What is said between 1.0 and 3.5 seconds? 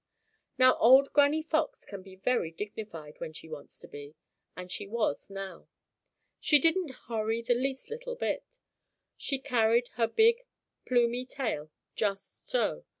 Granny Fox can be very dignified when she